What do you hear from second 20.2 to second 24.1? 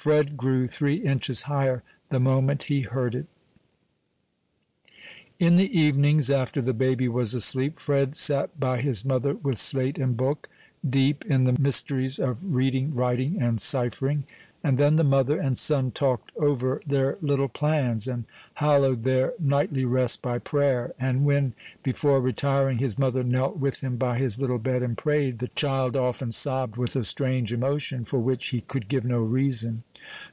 by prayer; and when, before retiring, his mother knelt with him